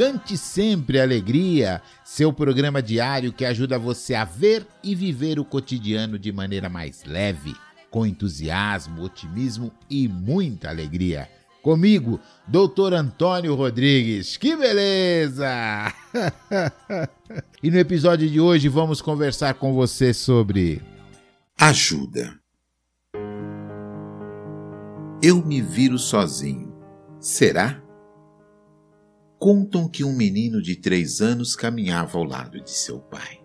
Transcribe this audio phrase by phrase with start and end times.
[0.00, 6.18] Cante sempre alegria, seu programa diário que ajuda você a ver e viver o cotidiano
[6.18, 7.54] de maneira mais leve,
[7.90, 11.28] com entusiasmo, otimismo e muita alegria.
[11.60, 14.38] Comigo, Doutor Antônio Rodrigues.
[14.38, 15.92] Que beleza!
[17.62, 20.80] e no episódio de hoje vamos conversar com você sobre
[21.58, 22.40] ajuda.
[25.22, 26.74] Eu me viro sozinho.
[27.20, 27.82] Será?
[29.40, 33.42] Contam que um menino de três anos caminhava ao lado de seu pai.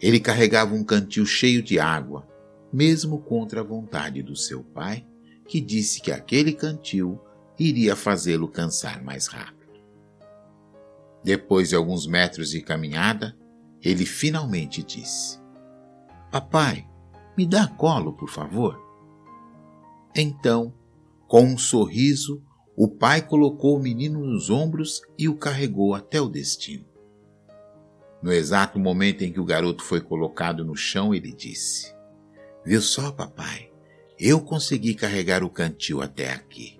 [0.00, 2.26] Ele carregava um cantil cheio de água,
[2.72, 5.06] mesmo contra a vontade do seu pai,
[5.46, 7.20] que disse que aquele cantil
[7.58, 9.78] iria fazê-lo cansar mais rápido.
[11.22, 13.36] Depois de alguns metros de caminhada,
[13.82, 15.38] ele finalmente disse:
[16.32, 16.88] Papai,
[17.36, 18.80] me dá colo, por favor.
[20.16, 20.72] Então,
[21.26, 22.42] com um sorriso,
[22.80, 26.86] o pai colocou o menino nos ombros e o carregou até o destino.
[28.22, 31.92] No exato momento em que o garoto foi colocado no chão, ele disse:
[32.64, 33.72] Viu só, papai,
[34.16, 36.78] eu consegui carregar o cantil até aqui.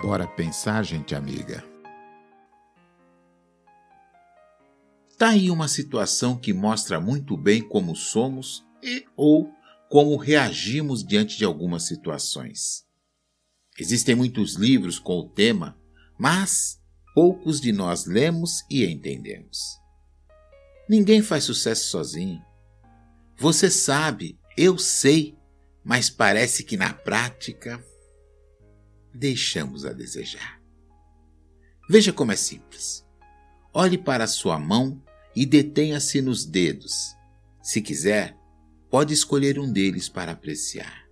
[0.00, 1.62] Bora pensar, gente amiga.
[5.18, 9.52] Tá aí uma situação que mostra muito bem como somos e ou
[9.90, 12.84] como reagimos diante de algumas situações.
[13.78, 15.76] Existem muitos livros com o tema,
[16.18, 16.80] mas
[17.14, 19.58] poucos de nós lemos e entendemos.
[20.88, 22.42] Ninguém faz sucesso sozinho.
[23.36, 25.36] Você sabe, eu sei,
[25.82, 27.84] mas parece que na prática
[29.12, 30.60] deixamos a desejar.
[31.88, 33.04] Veja como é simples.
[33.72, 35.02] Olhe para a sua mão
[35.34, 37.14] e detenha-se nos dedos.
[37.60, 38.36] Se quiser,
[38.88, 41.03] pode escolher um deles para apreciar.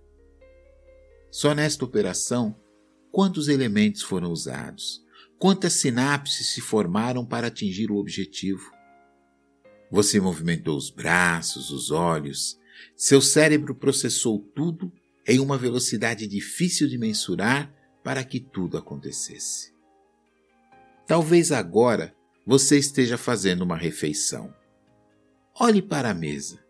[1.33, 2.55] Só nesta operação,
[3.11, 5.03] quantos elementos foram usados?
[5.39, 8.71] Quantas sinapses se formaram para atingir o objetivo?
[9.89, 12.59] Você movimentou os braços, os olhos,
[12.95, 14.93] seu cérebro processou tudo
[15.27, 17.73] em uma velocidade difícil de mensurar
[18.03, 19.73] para que tudo acontecesse.
[21.07, 22.15] Talvez agora
[22.45, 24.53] você esteja fazendo uma refeição.
[25.59, 26.63] Olhe para a mesa.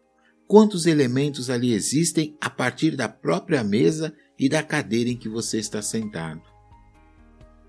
[0.47, 5.59] Quantos elementos ali existem a partir da própria mesa e da cadeira em que você
[5.59, 6.41] está sentado?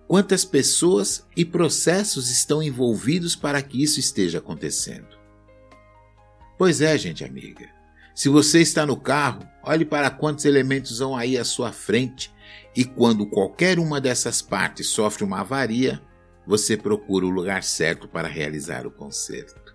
[0.06, 5.16] Quantas pessoas e processos estão envolvidos para que isso esteja acontecendo?
[6.58, 7.69] Pois é, gente amiga.
[8.14, 12.32] Se você está no carro, olhe para quantos elementos vão aí à sua frente
[12.76, 16.00] e quando qualquer uma dessas partes sofre uma avaria,
[16.46, 19.75] você procura o lugar certo para realizar o conserto.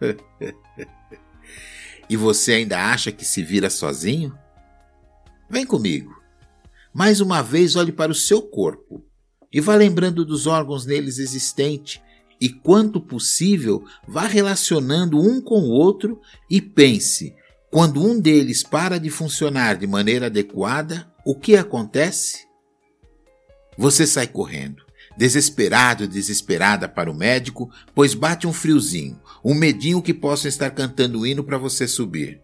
[2.08, 4.36] e você ainda acha que se vira sozinho?
[5.50, 6.23] Vem comigo.
[6.94, 9.04] Mais uma vez, olhe para o seu corpo
[9.52, 12.00] e vá lembrando dos órgãos neles existentes
[12.40, 17.34] e, quanto possível, vá relacionando um com o outro e pense:
[17.68, 22.46] quando um deles para de funcionar de maneira adequada, o que acontece?
[23.76, 24.84] Você sai correndo,
[25.16, 31.20] desesperado, desesperada para o médico, pois bate um friozinho, um medinho que possam estar cantando
[31.20, 32.40] o hino para você subir.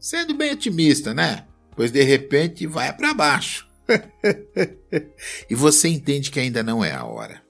[0.00, 1.46] Sendo bem otimista, né?
[1.76, 3.65] Pois de repente vai para baixo.
[5.48, 7.42] e você entende que ainda não é a hora.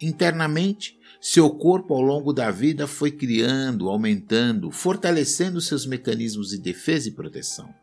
[0.00, 7.08] Internamente, seu corpo ao longo da vida foi criando, aumentando, fortalecendo seus mecanismos de defesa
[7.08, 7.74] e proteção.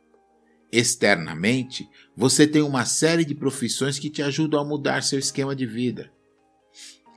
[0.72, 5.66] Externamente, você tem uma série de profissões que te ajudam a mudar seu esquema de
[5.66, 6.12] vida.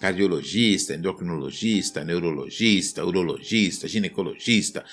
[0.00, 4.84] Cardiologista, endocrinologista, neurologista, urologista, ginecologista,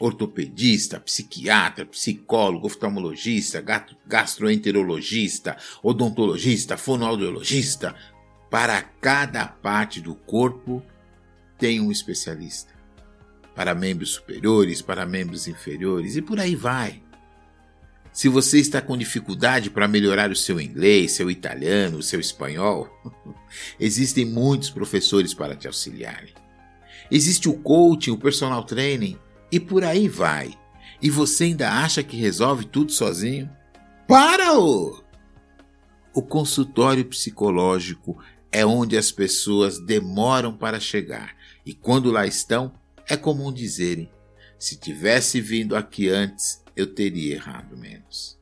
[0.00, 3.62] ortopedista, psiquiatra, psicólogo, oftalmologista,
[4.06, 7.94] gastroenterologista, odontologista, fonoaudiologista.
[8.50, 10.82] Para cada parte do corpo
[11.58, 12.72] tem um especialista.
[13.54, 17.02] Para membros superiores, para membros inferiores e por aí vai.
[18.10, 22.88] Se você está com dificuldade para melhorar o seu inglês, seu italiano, o seu espanhol,
[23.78, 26.32] existem muitos professores para te auxiliarem.
[27.10, 29.16] Existe o coaching, o personal training
[29.50, 30.58] e por aí vai.
[31.02, 33.50] E você ainda acha que resolve tudo sozinho?
[34.06, 35.02] Para-o!
[36.14, 38.18] O consultório psicológico
[38.52, 42.72] é onde as pessoas demoram para chegar e quando lá estão,
[43.08, 44.10] é comum dizerem:
[44.58, 48.38] se tivesse vindo aqui antes, eu teria errado menos.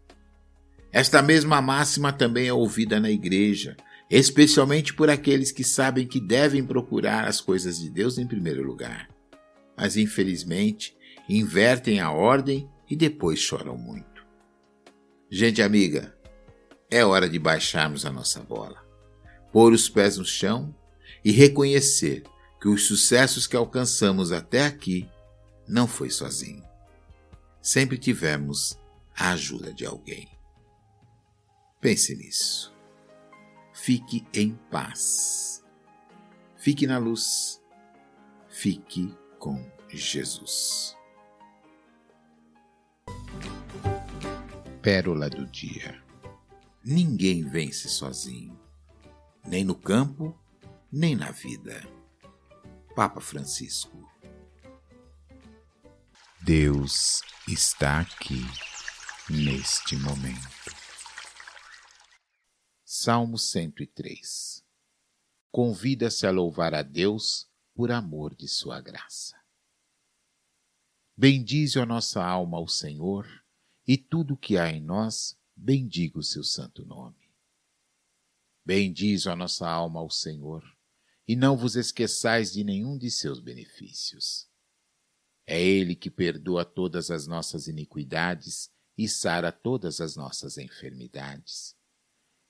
[0.91, 3.77] Esta mesma máxima também é ouvida na igreja,
[4.11, 9.09] especialmente por aqueles que sabem que devem procurar as coisas de Deus em primeiro lugar.
[9.77, 10.97] Mas infelizmente,
[11.29, 14.27] invertem a ordem e depois choram muito.
[15.31, 16.17] Gente amiga,
[16.91, 18.83] é hora de baixarmos a nossa bola,
[19.53, 20.75] pôr os pés no chão
[21.25, 22.23] e reconhecer
[22.61, 25.09] que os sucessos que alcançamos até aqui
[25.67, 26.69] não foi sozinho
[27.69, 28.79] sempre tivemos
[29.15, 30.27] a ajuda de alguém.
[31.81, 32.75] Pense nisso.
[33.75, 35.63] Fique em paz.
[36.57, 37.63] Fique na luz.
[38.49, 40.97] Fique com Jesus.
[44.91, 46.03] Pérola do dia.
[46.83, 48.59] Ninguém vence sozinho,
[49.47, 50.35] nem no campo,
[50.91, 51.87] nem na vida.
[52.97, 54.11] Papa Francisco.
[56.41, 58.41] Deus está aqui
[59.29, 60.75] neste momento.
[62.83, 64.65] Salmo 103
[65.51, 69.37] Convida-se a louvar a Deus por amor de sua graça.
[71.15, 73.29] Bendize a nossa alma ao Senhor,
[73.89, 77.33] e tudo que há em nós, bendiga o seu santo nome.
[78.65, 80.63] Bendize a nossa alma ao Senhor,
[81.27, 84.49] e não vos esqueçais de nenhum de seus benefícios
[85.49, 91.75] é Ele que perdoa todas as nossas iniquidades e sara todas as nossas enfermidades.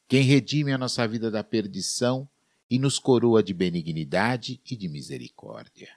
[0.09, 2.29] Quem redime a nossa vida da perdição
[2.69, 5.89] e nos coroa de benignidade e de misericórdia.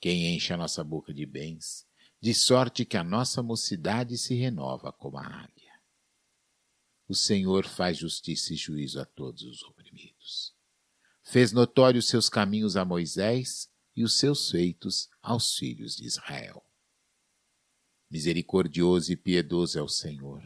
[0.00, 1.86] Quem enche a nossa boca de bens,
[2.24, 5.78] de sorte que a nossa mocidade se renova como a águia.
[7.06, 10.56] O Senhor faz justiça e juízo a todos os oprimidos.
[11.22, 16.64] Fez notórios seus caminhos a Moisés e os seus feitos aos filhos de Israel.
[18.10, 20.42] Misericordioso e piedoso é o Senhor,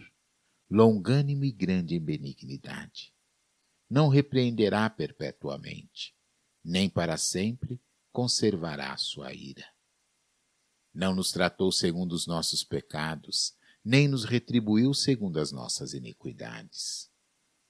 [0.69, 3.15] longânimo e grande em benignidade.
[3.89, 6.13] Não repreenderá perpetuamente,
[6.65, 9.78] nem para sempre conservará sua ira.
[10.95, 13.55] Não nos tratou segundo os nossos pecados,
[13.85, 17.11] nem nos retribuiu segundo as nossas iniquidades.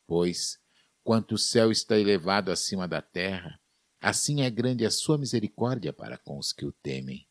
[0.07, 0.59] Pois,
[1.05, 3.61] quanto o céu está elevado acima da terra,
[4.01, 7.29] Assim é grande a sua misericórdia para com os que o temem.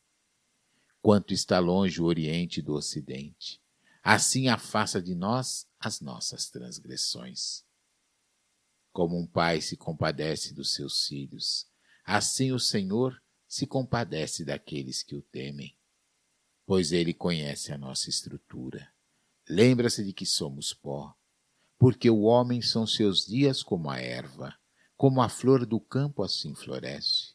[1.00, 3.62] Quanto está longe o Oriente do Ocidente,
[4.02, 7.64] assim afasta de nós as nossas transgressões.
[8.92, 11.66] Como um pai se compadece dos seus filhos,
[12.04, 15.74] assim o Senhor se compadece daqueles que o temem,
[16.68, 18.92] pois ele conhece a nossa estrutura.
[19.48, 21.16] Lembra-se de que somos pó,
[21.78, 24.54] porque o homem são seus dias como a erva
[24.94, 27.34] como a flor do campo assim floresce,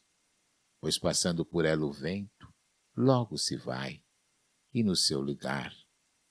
[0.80, 2.54] pois passando por ela o vento,
[2.96, 4.04] logo se vai,
[4.72, 5.74] e no seu lugar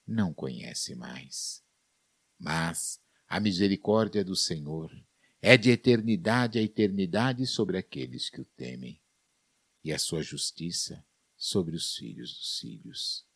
[0.07, 1.61] não conhece mais.
[2.39, 4.93] Mas a misericórdia do Senhor
[5.41, 9.03] é de eternidade a eternidade sobre aqueles que o temem,
[9.83, 11.05] e a sua justiça
[11.43, 13.27] sobre os filhos dos filhos,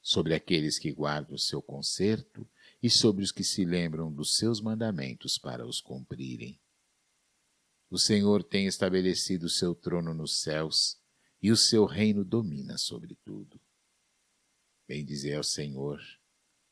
[0.00, 2.48] sobre aqueles que guardam o seu conserto
[2.80, 6.60] e sobre os que se lembram dos seus mandamentos para os cumprirem.
[7.90, 10.96] O Senhor tem estabelecido o seu trono nos céus
[11.42, 13.60] e o seu reino domina sobre tudo.
[14.86, 16.00] Bendizei ao Senhor,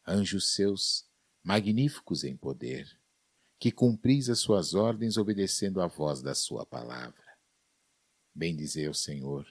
[0.06, 1.10] anjos seus,
[1.42, 2.88] magníficos em poder,
[3.58, 7.36] que cumpris as suas ordens obedecendo à voz da sua palavra.
[8.32, 9.44] Bendizei ao Senhor,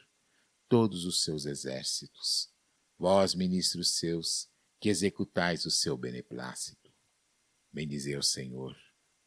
[0.72, 2.50] todos os seus exércitos,
[2.98, 4.48] vós, ministros seus,
[4.80, 6.90] que executais o seu beneplácito.
[7.74, 8.74] Bendizei ao Senhor,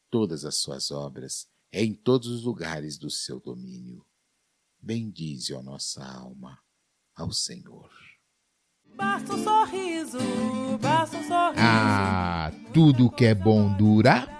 [0.09, 4.07] todas as suas obras, em todos os lugares do seu domínio.
[4.81, 6.59] Bendize a nossa alma
[7.15, 7.91] ao Senhor.
[8.97, 10.19] Basta um sorriso,
[10.81, 11.61] basta um sorriso.
[11.61, 14.34] Ah, tudo que é bom dura.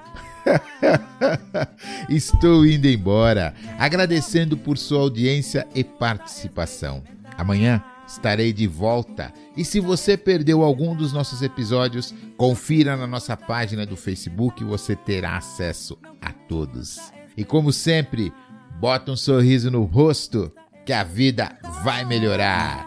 [2.09, 7.03] Estou indo embora, agradecendo por sua audiência e participação.
[7.37, 9.33] Amanhã estarei de volta.
[9.57, 14.95] E se você perdeu algum dos nossos episódios, confira na nossa página do Facebook, você
[14.95, 17.13] terá acesso a todos.
[17.37, 18.33] E como sempre,
[18.79, 20.53] bota um sorriso no rosto
[20.85, 22.87] que a vida vai melhorar.